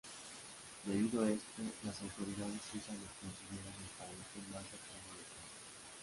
[0.85, 5.91] Debido a esto, las autoridades suizas lo consideran el pariente más cercano de Katya.